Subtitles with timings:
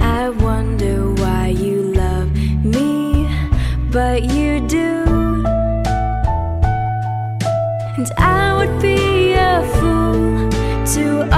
[0.00, 2.30] I wonder why you love
[2.62, 3.26] me,
[3.90, 5.04] but you do.
[7.96, 10.50] And I would be a fool
[10.94, 11.28] to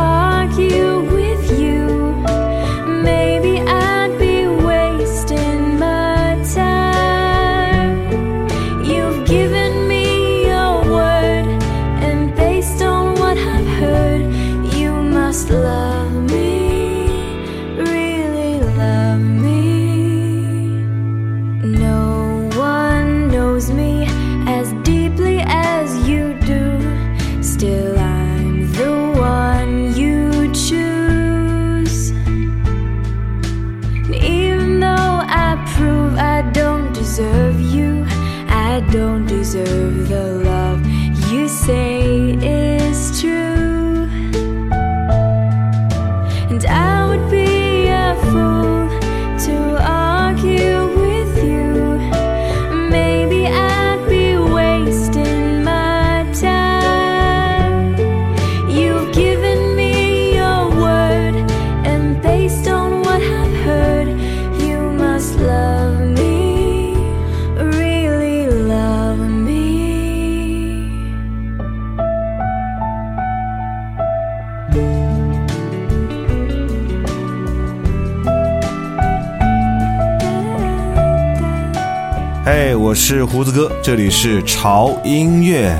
[83.16, 85.76] 是胡子哥，这里是潮音乐。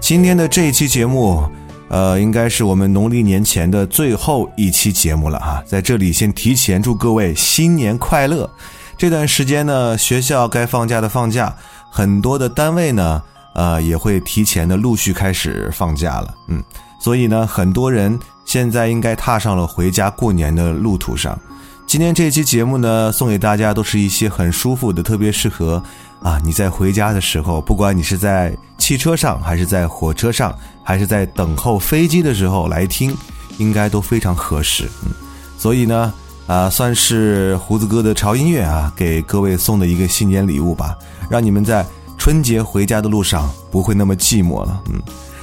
[0.00, 1.48] 今天的这一期节目，
[1.88, 5.62] 呃，应该是我们农历年前的最后一期节目了哈。
[5.64, 8.50] 在这里先提前祝各位新年快乐。
[8.98, 11.54] 这段时间呢，学校该放假的放假，
[11.88, 13.22] 很多的单位呢，
[13.54, 16.34] 呃，也会提前的陆续开始放假了。
[16.48, 16.60] 嗯，
[17.00, 21.38] 所以呢，很多人现在应该踏上了回家过年的路途上。
[21.86, 25.82] 今天这期节目呢，送给大家都是一些很舒服的，特别适合
[26.22, 33.14] 啊你在回家的时候，不管你是在汽车上，还是在火车上，还是在等候飞机的时候来听，
[33.58, 34.88] 应该都非常合适。
[35.04, 35.12] 嗯，
[35.58, 36.14] 所以呢，
[36.46, 40.96] 啊，算是胡子哥的潮音乐啊，给各位送的一个新年礼物吧，
[41.28, 41.84] 让你们在
[42.16, 44.82] 春节回家的路上不会那么寂寞了。
[44.90, 44.98] 嗯，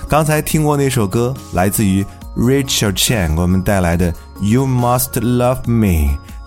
[0.07, 2.03] 刚才听过那首歌，来自于
[2.39, 5.88] Rachel Chen 给我们带来的《You Must Love Me》。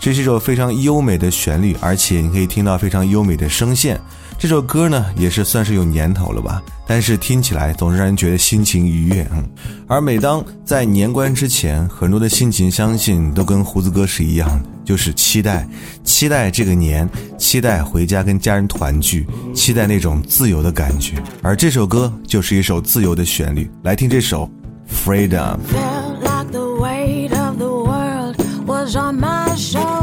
[0.00, 4.00] 这是一首非常优美的旋律，而且你可以听到非常优美的声线。
[4.38, 9.24] 这首歌呢，也是算是有年头了吧，但是听起来总是让人觉得心情愉悦。
[9.32, 9.44] 嗯，
[9.86, 15.68] 而每当在年关之前，很多的心情相信都跟胡子哥是一样的，就是期待，
[16.02, 19.24] 期待这个年，期待回家跟家人团聚，
[19.54, 21.22] 期待那种自由的感觉。
[21.42, 24.46] 而这首歌就是一首自由的旋律，来听这首
[24.92, 28.36] 《Freedom》。Felt like the weight of the world
[28.66, 30.01] was on my shoulders.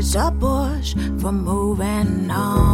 [0.00, 2.69] It's a push for moving on.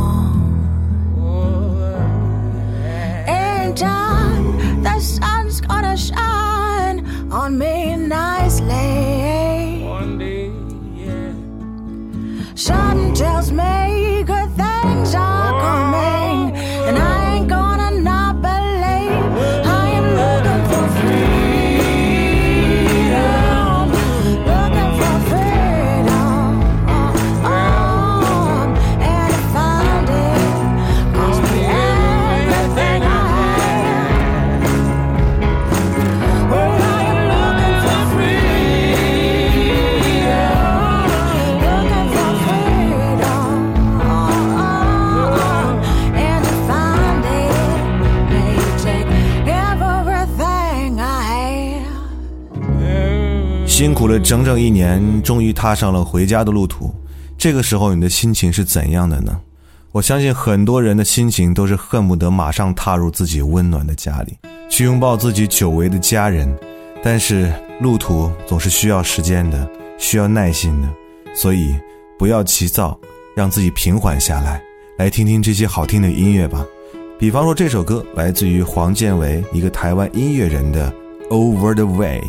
[54.18, 56.94] 整整一年，终于踏上了回家的路途。
[57.38, 59.38] 这个时候，你的心情是怎样的呢？
[59.92, 64.36] 我相信很多人的心情都是恨不得马上踏入自己温暖的家里，
[64.68, 66.54] 去拥抱自己久违的家人。
[67.02, 69.68] 但是路途总是需要时间的，
[69.98, 70.88] 需要耐心的，
[71.34, 71.74] 所以
[72.18, 72.98] 不要急躁，
[73.34, 74.60] 让自己平缓下来，
[74.98, 76.64] 来听听这些好听的音乐吧。
[77.18, 80.90] 比方说这首歌来自于黄建为，一个台湾音乐人的
[81.30, 82.20] 《Over the Way》。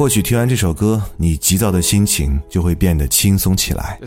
[0.00, 4.00] 或许听完这首歌，你急躁的心情就会变得轻松起来。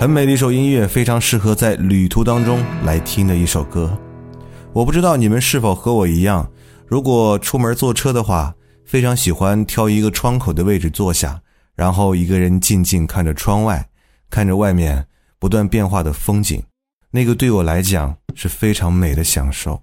[0.00, 3.94] 很美的一首音乐，非常适合在旅途当中来听的一首歌。
[4.72, 6.50] 我不知道你们是否和我一样，
[6.86, 8.54] 如果出门坐车的话，
[8.86, 11.38] 非常喜欢挑一个窗口的位置坐下，
[11.74, 13.86] 然后一个人静静看着窗外，
[14.30, 15.06] 看着外面
[15.38, 16.62] 不断变化的风景，
[17.10, 19.78] 那个对我来讲是非常美的享受。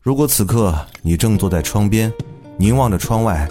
[0.00, 2.10] 如果此刻你正坐在窗边，
[2.56, 3.46] 凝望着窗外，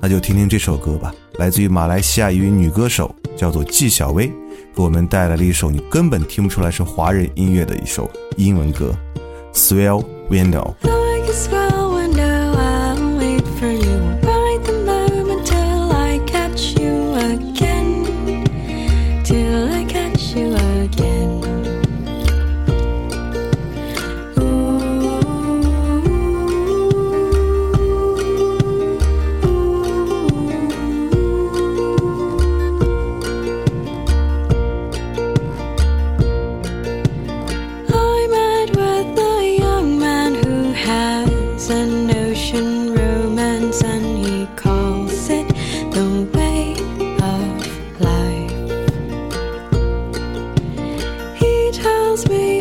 [0.00, 4.30] 那就听听这首歌吧，来自于马来西亚一位女歌手，叫做纪晓薇，
[4.76, 8.94] 给我们带来了一首你根本听不出来是华人音乐的一首英文歌，
[9.56, 10.74] 《Swell Window》。
[52.24, 52.55] me.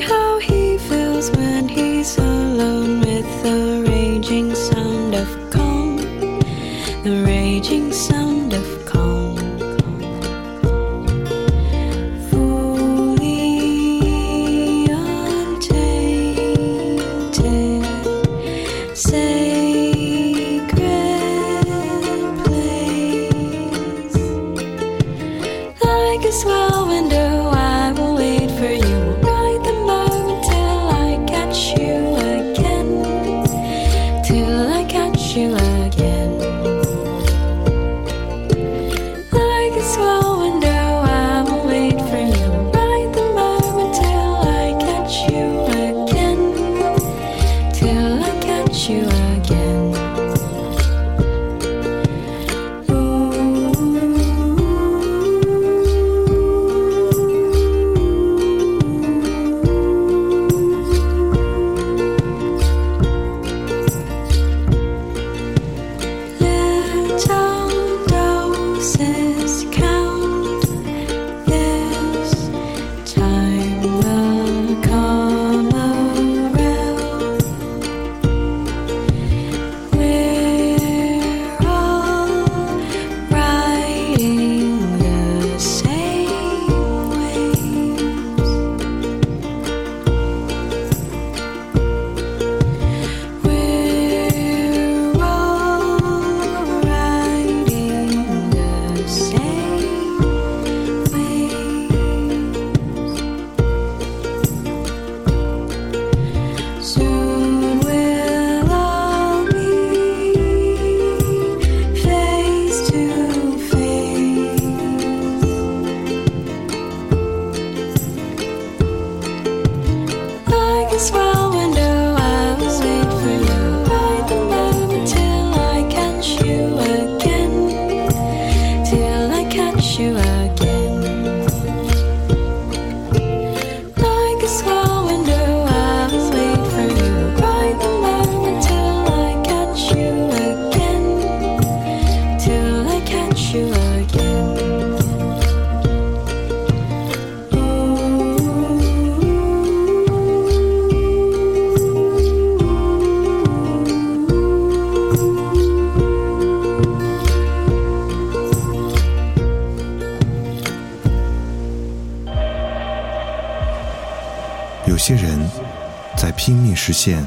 [167.05, 167.24] 现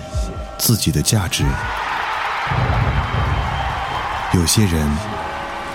[0.59, 1.45] 自己的价值，
[4.33, 4.85] 有些人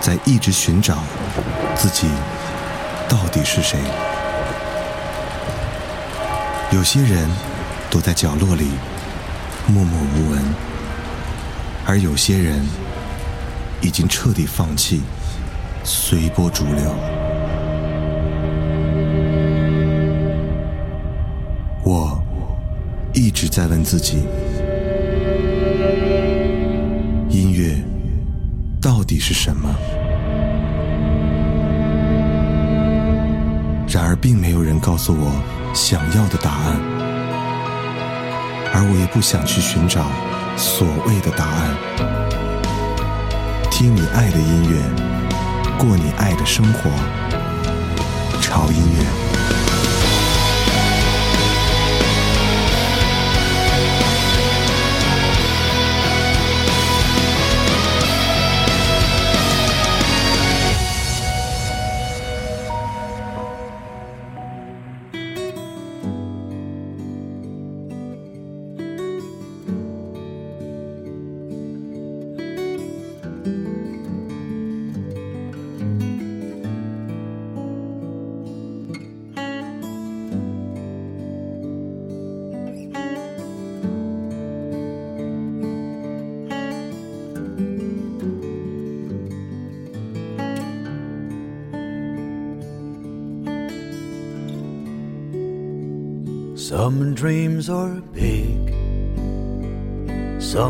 [0.02, 0.98] 在一直寻找
[1.74, 2.10] 自己
[3.08, 3.80] 到底是谁，
[6.72, 7.30] 有些人
[7.90, 8.72] 躲在角落里
[9.68, 10.54] 默默无闻，
[11.86, 12.62] 而有些人
[13.80, 15.02] 已经彻底放弃，
[15.86, 17.23] 随波逐流。
[23.44, 24.20] 直在问自己：
[27.28, 27.76] 音乐
[28.82, 29.70] 到底是什么？
[33.86, 35.30] 然而，并没有人告诉我
[35.74, 36.80] 想要的答案，
[38.74, 40.06] 而我也不想去寻找
[40.56, 41.76] 所谓的答案。
[43.70, 44.80] 听你爱的音乐，
[45.78, 46.90] 过你爱的生活，
[48.40, 49.23] 潮音乐。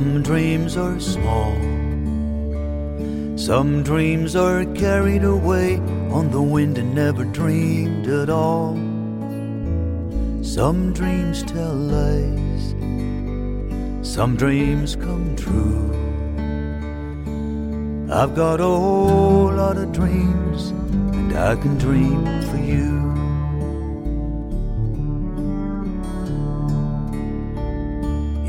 [0.04, 1.56] Some dreams are small.
[3.38, 5.78] Some dreams are carried away
[6.12, 8.74] on the wind and never dreamed at all.
[10.44, 12.76] Some dreams tell lies,
[14.02, 15.88] some dreams come true.
[18.12, 20.72] I've got a whole lot of dreams,
[21.16, 23.12] and I can dream for you.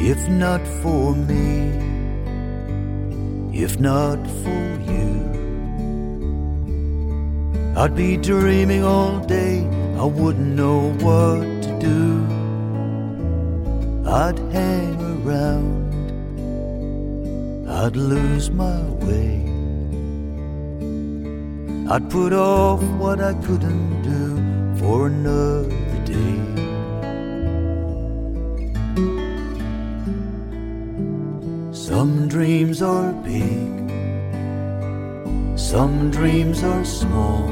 [0.06, 1.72] If not for me,
[3.54, 5.12] if not for you,
[7.74, 9.66] I'd be dreaming all day,
[9.98, 12.02] I wouldn't know what to do.
[14.06, 15.94] I'd hang around,
[17.66, 19.40] I'd lose my way.
[21.90, 25.83] I'd put off what I couldn't do for another
[32.04, 33.88] Some dreams are big,
[35.58, 37.48] some dreams are small.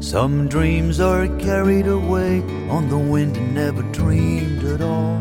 [0.00, 5.20] Some dreams are carried away on the wind and never dreamed at all.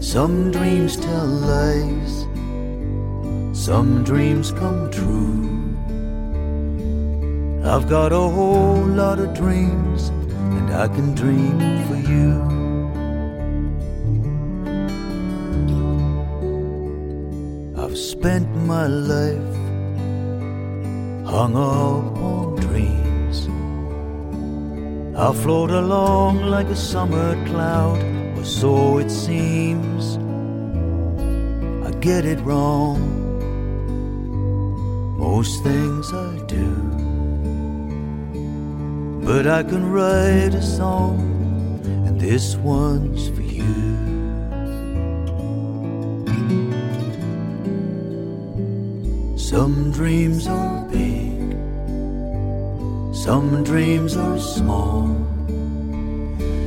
[0.00, 2.20] Some dreams tell lies,
[3.52, 5.42] some dreams come true.
[7.64, 10.10] I've got a whole lot of dreams,
[10.56, 12.59] and I can dream for you.
[17.90, 19.54] I've spent my life
[21.26, 23.48] hung up on dreams.
[25.18, 27.98] I float along like a summer cloud,
[28.38, 30.18] or so it seems.
[31.84, 33.00] I get it wrong,
[35.18, 36.70] most things I do.
[39.26, 41.18] But I can write a song,
[42.06, 43.30] and this one's
[49.50, 51.50] Some dreams are big,
[53.12, 55.08] some dreams are small.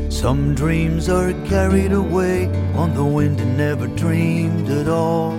[0.09, 5.31] Some dreams are carried away on the wind and never dreamed at all.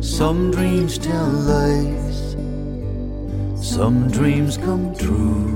[0.00, 2.36] Some dreams tell lies,
[3.60, 5.52] some dreams come true.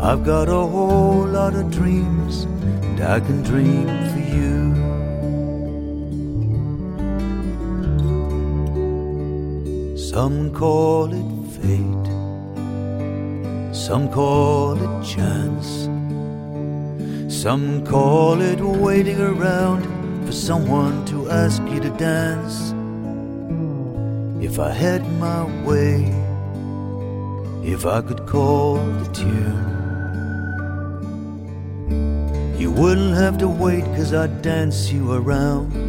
[0.00, 4.69] I've got a whole lot of dreams, and I can dream for you.
[10.20, 12.08] Some call it fate,
[13.74, 15.88] some call it chance,
[17.34, 19.82] some call it waiting around
[20.26, 22.74] for someone to ask you to dance.
[24.44, 26.12] If I had my way,
[27.64, 29.68] if I could call the tune,
[32.58, 35.79] you wouldn't have to wait, cause I'd dance you around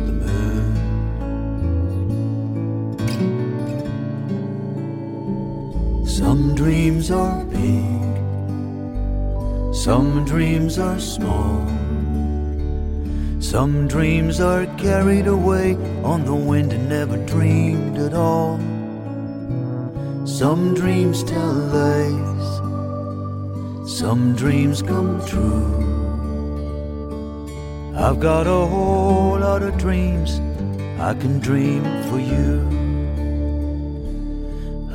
[6.31, 8.15] Some dreams are big,
[9.75, 11.67] some dreams are small.
[13.41, 18.57] Some dreams are carried away on the wind and never dreamed at all.
[20.25, 22.47] Some dreams tell lies,
[23.99, 25.67] some dreams come true.
[27.93, 30.39] I've got a whole lot of dreams
[30.97, 32.80] I can dream for you.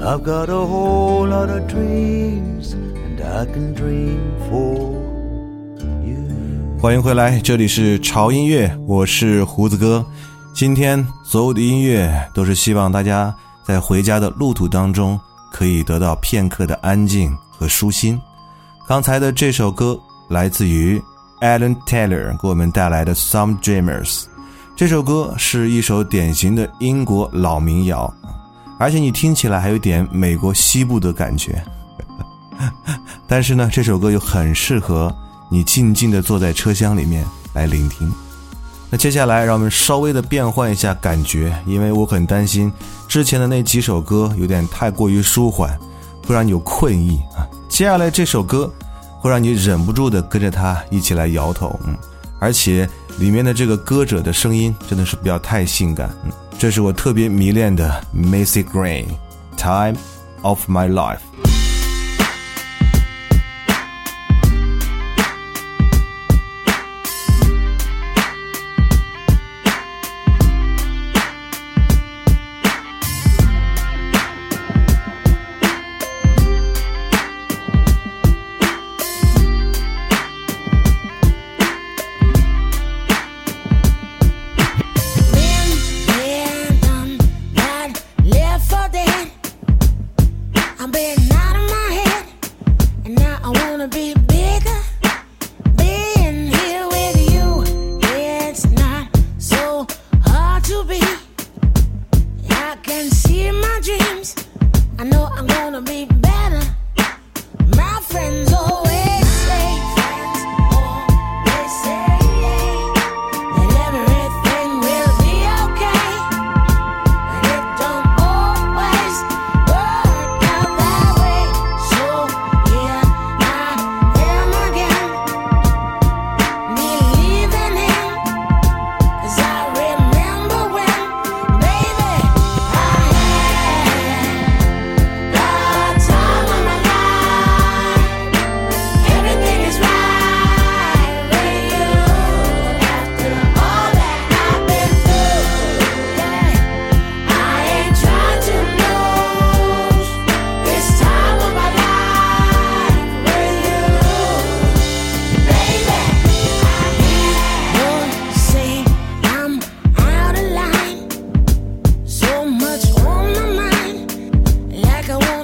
[0.07, 4.77] I've got a whole lot of dreams, and I can dream for
[6.05, 6.79] you.
[6.81, 10.07] 欢迎回来，这里是潮音乐，我是胡子哥。
[10.55, 15.19] 今天所有的音乐都是希望大家在回家的路途当中
[15.51, 18.17] 可以得到片刻的安静和舒心。
[18.87, 21.03] 刚才的这首歌来自于
[21.41, 24.23] Alan Taylor 给我们带来的《Some Dreamers》，
[24.77, 28.15] 这首歌是一首典型的英国老民谣，
[28.79, 31.63] 而且你听起来还有点美国西部的感觉。
[33.27, 35.15] 但是呢，这首歌又很适合
[35.51, 38.13] 你静静的坐在车厢里面来聆听。
[38.89, 42.73] 那接下来，让我们稍微的变换一下感觉，因为我很担心
[43.09, 45.77] 之前的那几首歌有点太过于舒缓，
[46.27, 47.43] 会让你有困意啊。
[47.69, 48.73] 接下来这首歌
[49.19, 51.97] 会让你忍不住的跟着它一起来摇头，嗯，
[52.39, 59.98] 而且里面的这个歌者的声音真的是不要太性感，嗯，这是我特别迷恋的 Macy Gray，《Time
[60.42, 61.18] of My Life》。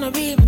[0.02, 0.41] wanna be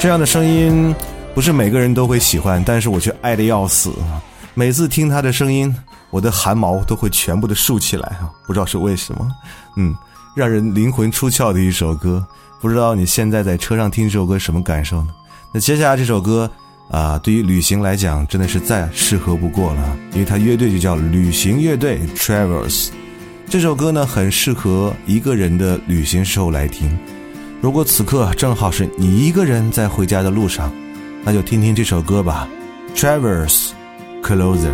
[0.00, 0.94] 这样的声音
[1.34, 3.92] 不是每个人都会喜欢，但是我却爱的要死。
[4.54, 5.74] 每次听他的声音，
[6.10, 8.30] 我的汗毛都会全部的竖起来啊！
[8.46, 9.28] 不知道是为什么，
[9.76, 9.94] 嗯，
[10.36, 12.24] 让人灵魂出窍的一首歌。
[12.60, 15.08] 不知道你现在在车上听这首歌什么感受呢？
[15.52, 16.48] 那接下来这首歌
[16.90, 22.88] 啊、对于旅行来讲真的是再适合不过了，因为它乐队就叫旅行乐队 Travels。
[23.48, 26.96] 这首歌呢，很适合一个人的旅行时候来听。
[27.60, 30.72] 如果此刻正好是你一个人在回家的路上，
[31.24, 32.48] 那就听听这首歌吧，
[32.96, 33.70] 《Traverse
[34.22, 34.70] Closer》。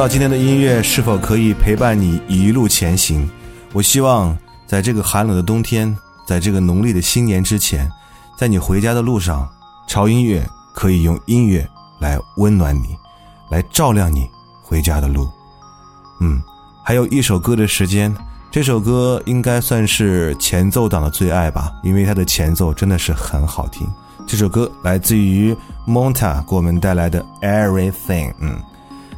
[0.00, 3.28] 道今天的音乐是否可以陪伴你一路前行？
[3.74, 4.34] 我希望
[4.66, 5.94] 在这个寒冷的冬天，
[6.26, 7.86] 在这个农历的新年之前，
[8.34, 9.46] 在你回家的路上，
[9.86, 12.96] 潮音乐可以用音乐来温暖你，
[13.50, 14.26] 来照亮你
[14.62, 15.28] 回家的路。
[16.22, 16.42] 嗯，
[16.82, 18.10] 还有一首歌的时间，
[18.50, 23.86] 这首歌应该算是前奏党的最爱吧，因为它的前奏真的是很好听。
[24.26, 25.54] 这首歌来自于
[25.86, 28.32] Monta 给我们带来的 Everything。
[28.38, 28.58] 嗯，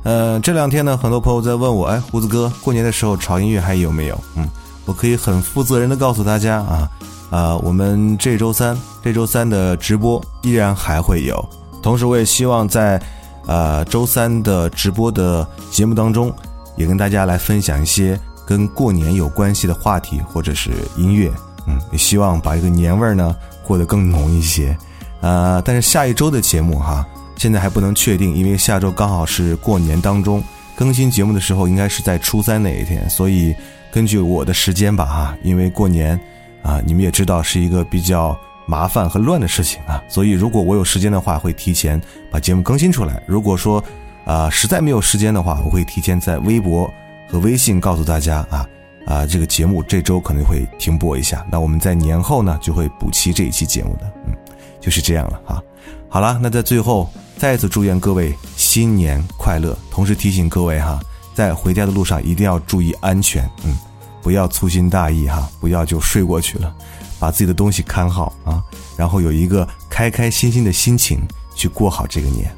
[0.05, 4.19] 呃，这两天呢，很多朋友在问我，哎，胡子哥，过年的时候潮音乐还有没有？
[4.35, 4.49] 嗯，
[4.85, 6.91] 我可以很负责任的告诉大家啊，
[7.31, 11.49] 啊，我们这周三，这周三的直播依然还会有。
[11.81, 13.01] 同时，我也希望在
[13.47, 16.35] 呃周三的直播的节目当中，
[16.77, 21.31] 也跟大家来分享一些跟过年有关系的话题或者是音乐
[21.67, 24.77] 嗯，也希望把这个年味儿呢过得更浓一些。
[25.21, 27.07] 呃，但是下一周的节目哈，
[27.43, 30.41] 现在还不能确定，因为下周刚好是过年当中，
[30.77, 33.53] 更新节目的时候应该是在初三那一天，所以
[33.91, 36.17] 根据我的时间吧哈，因为过年
[36.63, 42.01] 啊，你们也知道是一个比较麻烦和乱的事情啊，所以如果我有时间的话，会提前
[42.31, 43.21] 把节目更新出来。
[43.27, 43.83] 如果说
[44.25, 46.89] 啊、实在没有时间的话，我会提前在微博
[47.29, 48.65] 和微信告诉大家啊
[49.05, 51.45] 啊，这个节目这周可能会停播一下。
[51.51, 54.33] 那我们在年后呢就会补齐这一期节目的，嗯，
[54.81, 55.61] 就是这样了哈。
[56.09, 61.01] 好了，那在最后再次祝愿各位新年快乐，同时提醒各位哈，
[61.35, 63.75] 在回家的路上一定要注意安全，嗯，
[64.23, 66.73] 不要粗心大意哈，不要就睡过去了，
[67.19, 68.63] 把自己的东西看好啊，
[68.97, 71.21] 然后有一个开开心心的心情
[71.55, 72.55] 去过好这个年。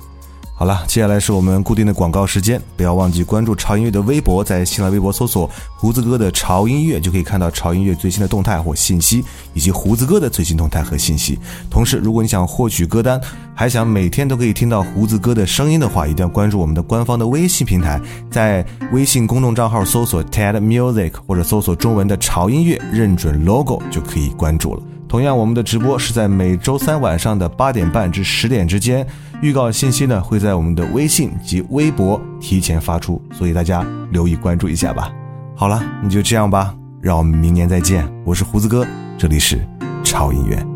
[0.64, 5.46] 好了，接下来是我们固定的广告时间，不要忘记关注潮音乐的微博，在新浪微博搜索
[5.77, 9.22] “胡子哥的潮音乐”，就可以看到潮音乐最新的动态或信息，
[9.53, 11.38] 以及胡子哥的最新动态和信息。
[11.68, 13.20] 同时，如果你想获取歌单，
[13.55, 18.00] 还想每天都可以听到胡子哥的声音的话，一定要关注我们的官方的微信平台，
[18.31, 24.83] 在微信公众账号搜索 TED Music 或者搜索中文的潮音乐，认准 logo 就可以关注了。
[25.14, 29.07] 同样，我们的直播是在每周三晚上的八点半至十点之间。
[29.40, 35.12] 预告信息呢会在我们的微信及微博提前发出，所以大家留意关注一下吧。
[35.55, 38.05] 好了，那就这样吧，让我们明年再见。
[38.24, 38.85] 我是胡子哥，
[39.16, 39.64] 这里是
[40.03, 40.73] 超音乐。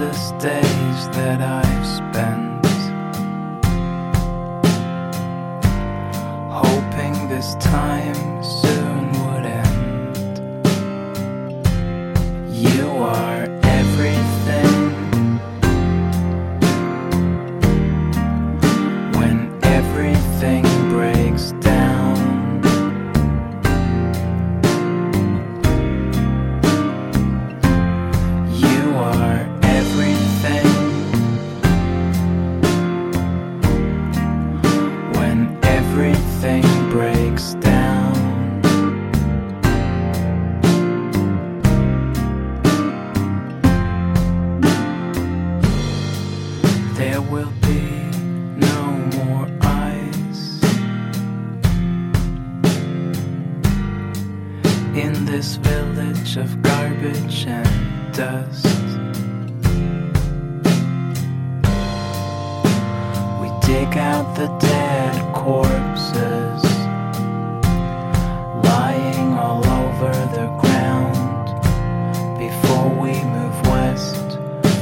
[0.00, 2.64] Endless days that I've spent.
[6.52, 8.44] Hoping this time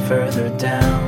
[0.09, 1.06] further down.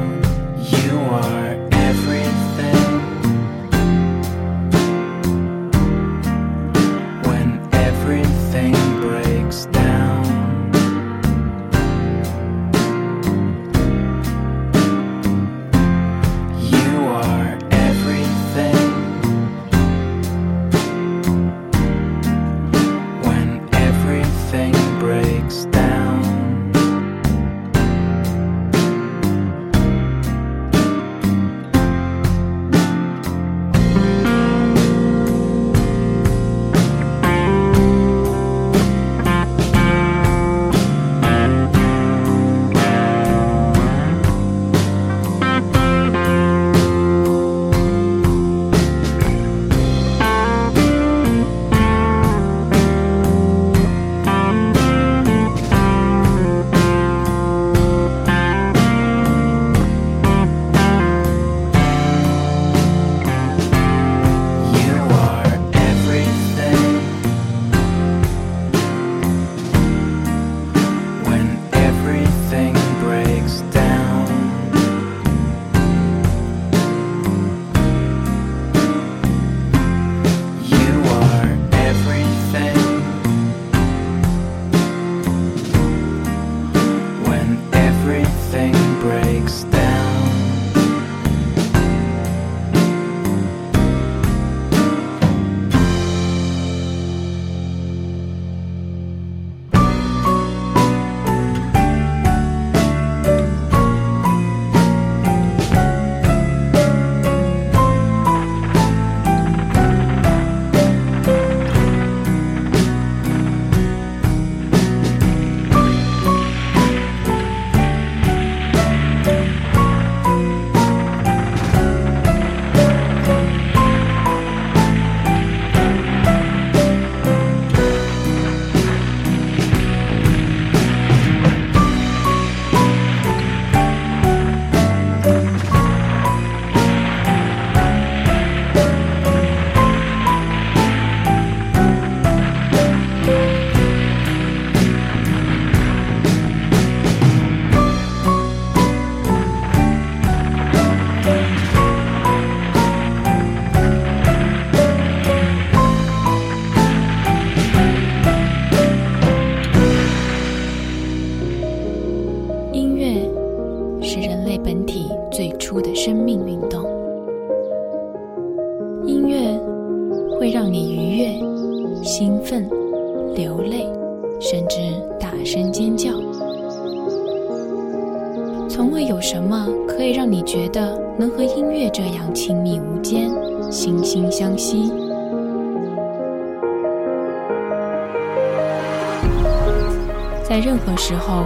[190.59, 191.45] 在任何时候，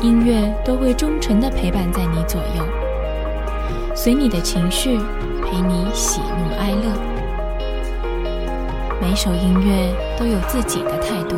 [0.00, 2.64] 音乐都会忠诚的陪伴在你左右，
[3.94, 4.96] 随你的情绪，
[5.44, 6.90] 陪你喜怒哀乐。
[8.98, 11.36] 每首音乐都有自己的态度，